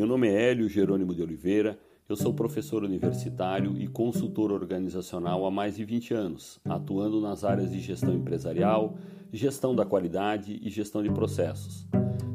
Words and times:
Antônio 0.00 0.68
Jerônimo 0.68 1.12
de 1.12 1.22
Oliveira, 1.22 1.76
eu 2.08 2.14
sou 2.14 2.32
professor 2.32 2.84
universitário 2.84 3.76
e 3.76 3.88
consultor 3.88 4.52
organizacional 4.52 5.44
há 5.44 5.50
mais 5.50 5.76
de 5.76 5.84
20 5.84 6.14
anos, 6.14 6.60
atuando 6.64 7.20
nas 7.20 7.42
áreas 7.42 7.72
de 7.72 7.80
gestão 7.80 8.14
empresarial, 8.14 8.96
gestão 9.32 9.74
da 9.74 9.84
qualidade 9.84 10.58
e 10.62 10.70
gestão 10.70 11.02
de 11.02 11.10
processos. 11.10 11.84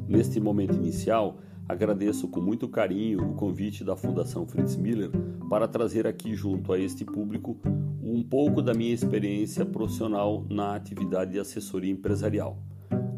Neste 0.06 0.38
momento 0.38 0.74
inicial, 0.74 1.38
agradeço 1.66 2.28
com 2.28 2.40
muito 2.40 2.68
carinho 2.68 3.30
o 3.30 3.34
convite 3.34 3.82
da 3.82 3.96
Fundação 3.96 4.46
Fritz 4.46 4.76
Miller 4.76 5.10
para 5.48 5.66
trazer 5.66 6.06
aqui 6.06 6.34
junto 6.34 6.70
a 6.72 6.78
este 6.78 7.04
público 7.04 7.56
um 8.02 8.22
pouco 8.22 8.60
da 8.60 8.74
minha 8.74 8.92
experiência 8.92 9.64
profissional 9.64 10.44
na 10.50 10.74
atividade 10.74 11.32
de 11.32 11.38
assessoria 11.38 11.92
empresarial. 11.92 12.58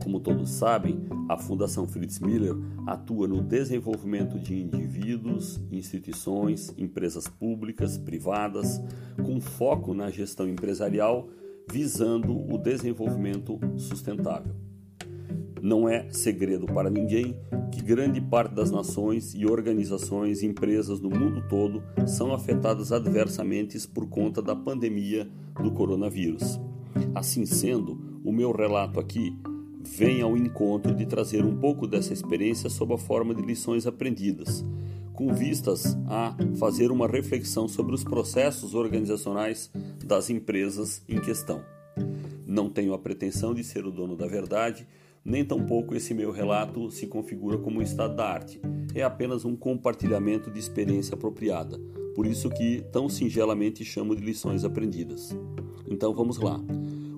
Como 0.06 0.20
todos 0.20 0.50
sabem, 0.50 1.00
a 1.28 1.36
Fundação 1.36 1.84
Fritz 1.84 2.20
Miller 2.20 2.54
atua 2.86 3.26
no 3.26 3.42
desenvolvimento 3.42 4.38
de 4.38 4.56
indivíduos, 4.56 5.60
instituições, 5.68 6.72
empresas 6.78 7.26
públicas, 7.26 7.98
privadas, 7.98 8.80
com 9.16 9.40
foco 9.40 9.92
na 9.94 10.08
gestão 10.08 10.48
empresarial, 10.48 11.28
visando 11.68 12.32
o 12.32 12.56
desenvolvimento 12.56 13.58
sustentável. 13.76 14.54
Não 15.60 15.88
é 15.88 16.08
segredo 16.10 16.66
para 16.66 16.88
ninguém 16.88 17.36
que 17.72 17.82
grande 17.82 18.20
parte 18.20 18.54
das 18.54 18.70
nações 18.70 19.34
e 19.34 19.44
organizações 19.44 20.40
e 20.40 20.46
empresas 20.46 21.00
do 21.00 21.10
mundo 21.10 21.42
todo 21.48 21.82
são 22.06 22.32
afetadas 22.32 22.92
adversamente 22.92 23.76
por 23.88 24.08
conta 24.08 24.40
da 24.40 24.54
pandemia 24.54 25.28
do 25.60 25.72
coronavírus. 25.72 26.60
Assim 27.12 27.44
sendo, 27.44 28.20
o 28.24 28.30
meu 28.30 28.52
relato 28.52 29.00
aqui 29.00 29.36
vem 29.86 30.20
ao 30.20 30.36
encontro 30.36 30.94
de 30.94 31.06
trazer 31.06 31.44
um 31.44 31.56
pouco 31.56 31.86
dessa 31.86 32.12
experiência 32.12 32.68
sob 32.68 32.94
a 32.94 32.98
forma 32.98 33.34
de 33.34 33.42
lições 33.42 33.86
aprendidas, 33.86 34.64
com 35.12 35.32
vistas 35.32 35.96
a 36.06 36.36
fazer 36.58 36.90
uma 36.90 37.06
reflexão 37.06 37.68
sobre 37.68 37.94
os 37.94 38.04
processos 38.04 38.74
organizacionais 38.74 39.70
das 40.04 40.28
empresas 40.28 41.02
em 41.08 41.18
questão. 41.20 41.62
Não 42.46 42.68
tenho 42.68 42.92
a 42.92 42.98
pretensão 42.98 43.54
de 43.54 43.64
ser 43.64 43.86
o 43.86 43.90
dono 43.90 44.16
da 44.16 44.26
verdade, 44.26 44.86
nem 45.24 45.44
tampouco 45.44 45.94
esse 45.94 46.12
meu 46.12 46.30
relato 46.30 46.90
se 46.90 47.06
configura 47.06 47.58
como 47.58 47.78
um 47.78 47.82
estado 47.82 48.14
da 48.14 48.28
arte. 48.28 48.60
É 48.94 49.02
apenas 49.02 49.44
um 49.44 49.56
compartilhamento 49.56 50.50
de 50.50 50.58
experiência 50.58 51.14
apropriada, 51.14 51.78
por 52.14 52.26
isso 52.26 52.50
que 52.50 52.84
tão 52.92 53.08
singelamente 53.08 53.84
chamo 53.84 54.14
de 54.14 54.22
lições 54.22 54.64
aprendidas. 54.64 55.36
Então 55.88 56.14
vamos 56.14 56.38
lá. 56.38 56.60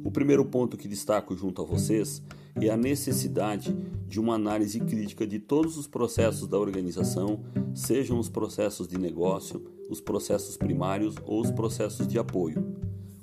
O 0.08 0.10
primeiro 0.10 0.42
ponto 0.42 0.78
que 0.78 0.88
destaco 0.88 1.36
junto 1.36 1.60
a 1.60 1.66
vocês 1.66 2.22
é 2.58 2.70
a 2.70 2.78
necessidade 2.78 3.76
de 4.06 4.18
uma 4.18 4.36
análise 4.36 4.80
crítica 4.80 5.26
de 5.26 5.38
todos 5.38 5.76
os 5.76 5.86
processos 5.86 6.48
da 6.48 6.58
organização, 6.58 7.44
sejam 7.74 8.18
os 8.18 8.30
processos 8.30 8.88
de 8.88 8.96
negócio, 8.96 9.62
os 9.90 10.00
processos 10.00 10.56
primários 10.56 11.14
ou 11.26 11.42
os 11.42 11.50
processos 11.50 12.08
de 12.08 12.18
apoio. 12.18 12.74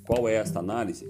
Qual 0.06 0.28
é 0.28 0.34
esta 0.34 0.60
análise? 0.60 1.04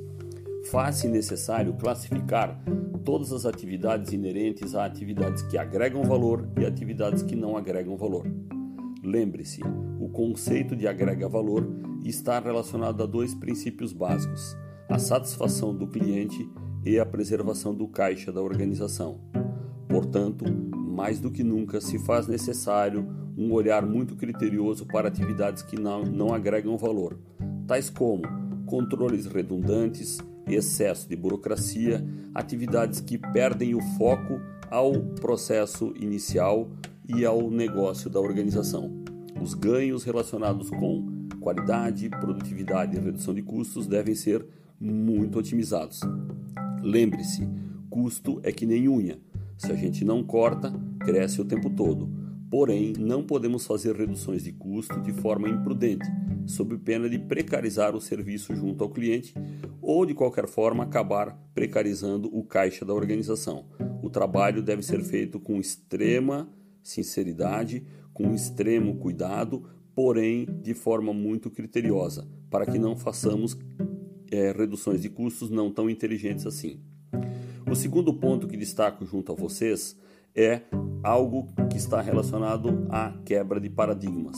Faz-se 0.70 1.08
necessário 1.08 1.74
classificar 1.74 2.58
todas 3.04 3.30
as 3.30 3.44
atividades 3.44 4.14
inerentes 4.14 4.74
a 4.74 4.86
atividades 4.86 5.42
que 5.42 5.58
agregam 5.58 6.04
valor 6.04 6.48
e 6.58 6.64
atividades 6.64 7.22
que 7.22 7.36
não 7.36 7.54
agregam 7.54 7.98
valor. 7.98 8.26
Lembre-se, 9.04 9.60
o 10.00 10.08
conceito 10.08 10.74
de 10.74 10.88
agrega 10.88 11.28
valor 11.28 11.68
está 12.02 12.40
relacionado 12.40 13.02
a 13.02 13.06
dois 13.06 13.34
princípios 13.34 13.92
básicos: 13.92 14.56
a 14.88 14.98
satisfação 14.98 15.74
do 15.74 15.86
cliente 15.86 16.48
e 16.84 16.98
a 16.98 17.04
preservação 17.04 17.74
do 17.74 17.88
caixa 17.88 18.32
da 18.32 18.40
organização. 18.40 19.18
Portanto, 19.88 20.44
mais 20.74 21.18
do 21.18 21.30
que 21.30 21.42
nunca 21.42 21.80
se 21.80 21.98
faz 21.98 22.26
necessário 22.26 23.06
um 23.36 23.52
olhar 23.52 23.84
muito 23.84 24.16
criterioso 24.16 24.86
para 24.86 25.08
atividades 25.08 25.62
que 25.62 25.78
não, 25.78 26.04
não 26.04 26.32
agregam 26.32 26.76
valor, 26.76 27.18
tais 27.66 27.90
como 27.90 28.22
controles 28.64 29.26
redundantes, 29.26 30.18
excesso 30.48 31.08
de 31.08 31.16
burocracia, 31.16 32.06
atividades 32.34 33.00
que 33.00 33.18
perdem 33.18 33.74
o 33.74 33.80
foco 33.98 34.40
ao 34.70 34.92
processo 35.20 35.92
inicial 35.96 36.68
e 37.08 37.24
ao 37.24 37.50
negócio 37.50 38.08
da 38.08 38.20
organização. 38.20 39.04
Os 39.40 39.54
ganhos 39.54 40.04
relacionados 40.04 40.70
com 40.70 41.26
qualidade, 41.40 42.08
produtividade 42.08 42.96
e 42.96 43.00
redução 43.00 43.34
de 43.34 43.42
custos 43.42 43.86
devem 43.86 44.14
ser 44.14 44.46
muito 44.80 45.38
otimizados. 45.38 46.00
Lembre-se, 46.82 47.48
custo 47.90 48.40
é 48.42 48.52
que 48.52 48.66
nem 48.66 48.88
unha. 48.88 49.18
Se 49.56 49.72
a 49.72 49.74
gente 49.74 50.04
não 50.04 50.22
corta, 50.22 50.72
cresce 51.00 51.40
o 51.40 51.44
tempo 51.44 51.70
todo. 51.70 52.08
Porém, 52.50 52.92
não 52.98 53.24
podemos 53.24 53.66
fazer 53.66 53.96
reduções 53.96 54.44
de 54.44 54.52
custo 54.52 55.00
de 55.00 55.12
forma 55.12 55.48
imprudente, 55.48 56.06
sob 56.46 56.78
pena 56.78 57.08
de 57.08 57.18
precarizar 57.18 57.96
o 57.96 58.00
serviço 58.00 58.54
junto 58.54 58.84
ao 58.84 58.90
cliente 58.90 59.34
ou, 59.82 60.06
de 60.06 60.14
qualquer 60.14 60.46
forma, 60.46 60.84
acabar 60.84 61.36
precarizando 61.54 62.28
o 62.32 62.44
caixa 62.44 62.84
da 62.84 62.94
organização. 62.94 63.66
O 64.02 64.08
trabalho 64.08 64.62
deve 64.62 64.82
ser 64.82 65.02
feito 65.02 65.40
com 65.40 65.58
extrema 65.58 66.48
sinceridade, 66.82 67.84
com 68.12 68.32
extremo 68.32 68.96
cuidado, 68.96 69.64
porém 69.94 70.46
de 70.62 70.72
forma 70.72 71.12
muito 71.12 71.50
criteriosa, 71.50 72.28
para 72.48 72.64
que 72.64 72.78
não 72.78 72.96
façamos 72.96 73.58
é, 74.30 74.52
reduções 74.52 75.02
de 75.02 75.08
custos 75.08 75.50
não 75.50 75.70
tão 75.70 75.88
inteligentes 75.88 76.46
assim. 76.46 76.80
O 77.70 77.74
segundo 77.74 78.14
ponto 78.14 78.46
que 78.46 78.56
destaco 78.56 79.04
junto 79.04 79.32
a 79.32 79.34
vocês 79.34 79.98
é 80.34 80.62
algo 81.02 81.48
que 81.70 81.76
está 81.76 82.00
relacionado 82.00 82.86
à 82.90 83.10
quebra 83.24 83.60
de 83.60 83.68
paradigmas. 83.68 84.36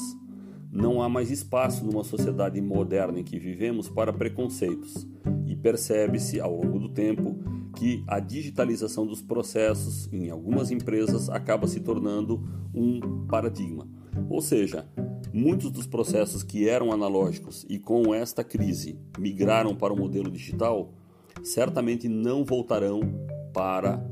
Não 0.70 1.02
há 1.02 1.08
mais 1.08 1.30
espaço 1.30 1.84
numa 1.84 2.04
sociedade 2.04 2.60
moderna 2.60 3.20
em 3.20 3.24
que 3.24 3.38
vivemos 3.38 3.88
para 3.88 4.12
preconceitos, 4.12 5.06
e 5.46 5.56
percebe-se 5.56 6.40
ao 6.40 6.54
longo 6.54 6.78
do 6.78 6.90
tempo 6.90 7.38
que 7.74 8.04
a 8.06 8.20
digitalização 8.20 9.06
dos 9.06 9.22
processos 9.22 10.12
em 10.12 10.30
algumas 10.30 10.70
empresas 10.70 11.28
acaba 11.30 11.66
se 11.66 11.80
tornando 11.80 12.42
um 12.74 13.26
paradigma. 13.26 13.88
Ou 14.28 14.40
seja, 14.40 14.86
Muitos 15.32 15.70
dos 15.70 15.86
processos 15.86 16.42
que 16.42 16.68
eram 16.68 16.90
analógicos 16.90 17.66
e 17.68 17.78
com 17.78 18.14
esta 18.14 18.42
crise 18.42 18.98
migraram 19.18 19.74
para 19.74 19.92
o 19.92 19.96
modelo 19.96 20.30
digital, 20.30 20.92
certamente 21.42 22.08
não 22.08 22.44
voltarão 22.44 23.00
para 23.52 24.02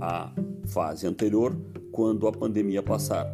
a 0.00 0.32
fase 0.66 1.06
anterior 1.06 1.58
quando 1.90 2.28
a 2.28 2.32
pandemia 2.32 2.82
passar. 2.82 3.26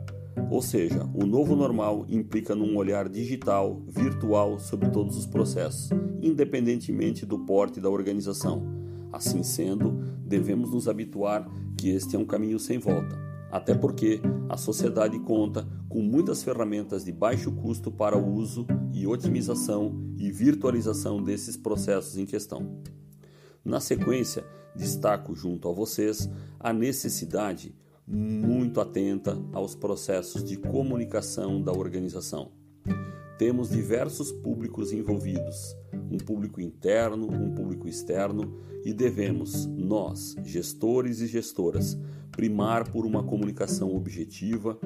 Ou 0.49 0.63
seja, 0.63 1.09
o 1.13 1.27
novo 1.27 1.57
normal 1.57 2.07
implica 2.09 2.55
num 2.55 2.77
olhar 2.77 3.09
digital, 3.09 3.83
virtual 3.89 4.59
sobre 4.61 4.91
todos 4.91 5.17
os 5.17 5.27
processos, 5.27 5.91
independentemente 6.23 7.27
do 7.27 7.39
porte 7.41 7.81
da 7.81 7.91
organização. 7.91 8.63
Assim 9.13 9.43
sendo, 9.43 9.93
devemos 10.25 10.71
nos 10.71 10.89
habituar 10.89 11.49
que 11.77 11.91
este 11.91 12.15
é 12.15 12.19
um 12.19 12.25
caminho 12.25 12.59
sem 12.59 12.79
volta 12.79 13.34
até 13.55 13.73
porque 13.73 14.21
a 14.49 14.57
sociedade 14.57 15.17
conta 15.21 15.65
com 15.89 16.03
muitas 16.03 16.43
ferramentas 16.43 17.05
de 17.05 17.13
baixo 17.13 17.53
custo 17.53 17.89
para 17.89 18.19
o 18.19 18.35
uso 18.35 18.67
e 18.93 19.07
otimização 19.07 20.13
e 20.19 20.29
virtualização 20.33 21.23
desses 21.23 21.57
processos 21.57 22.19
em 22.19 22.27
questão. 22.27 22.83
Na 23.65 23.79
sequência, 23.79 24.45
destaco 24.75 25.37
junto 25.37 25.69
a 25.69 25.73
vocês 25.73 26.29
a 26.59 26.73
necessidade 26.73 27.73
muito 28.05 28.81
atenta 28.81 29.41
aos 29.53 29.77
processos 29.77 30.43
de 30.43 30.57
comunicação 30.57 31.63
da 31.63 31.71
organização. 31.71 32.51
Temos 33.39 33.71
diversos 33.71 34.31
públicos 34.31 34.93
envolvidos, 34.93 35.77
um 36.11 36.19
público 36.19 36.61
interno, 36.61 37.27
um 37.27 37.53
público 37.53 37.89
externo, 37.89 38.61
e 38.85 38.93
devemos, 38.93 39.67
nós, 39.67 40.37
gestores 40.45 41.21
e 41.21 41.27
gestoras, 41.27 41.99
primar 42.31 42.91
por 42.91 43.05
uma 43.05 43.25
comunicação 43.25 43.95
objetiva, 43.95 44.79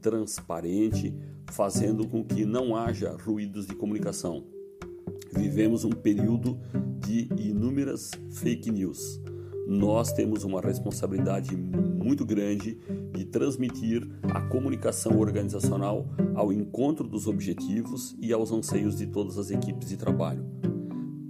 transparente, 0.00 1.14
fazendo 1.50 2.06
com 2.06 2.24
que 2.24 2.44
não 2.44 2.76
haja 2.76 3.10
ruídos 3.16 3.66
de 3.66 3.74
comunicação. 3.74 4.44
Vivemos 5.32 5.84
um 5.84 5.90
período 5.90 6.58
de 6.98 7.28
inúmeras 7.38 8.10
fake 8.30 8.70
news. 8.70 9.20
Nós 9.66 10.12
temos 10.12 10.44
uma 10.44 10.60
responsabilidade 10.60 11.56
muito 11.56 12.24
grande 12.24 12.78
de 13.12 13.24
transmitir 13.24 14.08
a 14.32 14.40
comunicação 14.42 15.18
organizacional 15.18 16.06
ao 16.36 16.52
encontro 16.52 17.08
dos 17.08 17.26
objetivos 17.26 18.16
e 18.20 18.32
aos 18.32 18.52
anseios 18.52 18.96
de 18.96 19.06
todas 19.08 19.36
as 19.36 19.50
equipes 19.50 19.88
de 19.88 19.96
trabalho. 19.96 20.46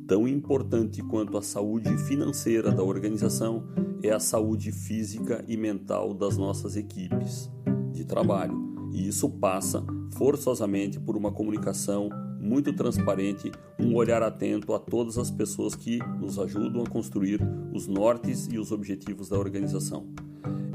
Tão 0.06 0.28
importante 0.28 1.02
quanto 1.02 1.38
a 1.38 1.42
saúde 1.42 1.96
financeira 2.06 2.70
da 2.70 2.82
organização 2.82 3.64
é 4.02 4.10
a 4.10 4.20
saúde 4.20 4.70
física 4.70 5.42
e 5.48 5.56
mental 5.56 6.12
das 6.12 6.36
nossas 6.36 6.76
equipes 6.76 7.50
de 7.92 8.04
trabalho. 8.04 8.54
E 8.92 9.08
isso 9.08 9.30
passa 9.30 9.82
forçosamente 10.12 11.00
por 11.00 11.16
uma 11.16 11.32
comunicação 11.32 12.10
muito 12.46 12.72
transparente, 12.72 13.50
um 13.78 13.94
olhar 13.96 14.22
atento 14.22 14.72
a 14.72 14.78
todas 14.78 15.18
as 15.18 15.30
pessoas 15.30 15.74
que 15.74 15.98
nos 16.20 16.38
ajudam 16.38 16.82
a 16.82 16.88
construir 16.88 17.40
os 17.74 17.88
nortes 17.88 18.48
e 18.50 18.58
os 18.58 18.70
objetivos 18.70 19.28
da 19.28 19.36
organização. 19.36 20.06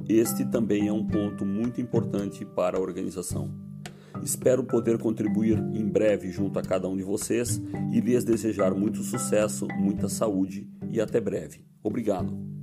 Este 0.08 0.44
também 0.46 0.90
é 0.90 0.94
um 0.94 1.08
ponto 1.08 1.46
muito 1.46 1.80
importante 1.80 2.44
para 2.44 2.78
a 2.78 2.82
organização. 2.82 3.50
Espero 4.22 4.64
poder 4.64 4.98
contribuir 4.98 5.58
em 5.74 5.88
breve 5.88 6.30
junto 6.30 6.60
a 6.60 6.62
cada 6.62 6.88
um 6.90 6.98
de 6.98 7.04
vocês 7.04 7.62
e 7.92 8.02
lhes 8.02 8.24
desejar 8.24 8.76
muito 8.76 9.02
sucesso, 9.02 9.68
muita 9.80 10.10
saúde 10.10 10.70
e 10.92 11.00
até 11.00 11.22
breve. 11.22 11.66
Obrigado. 11.82 12.61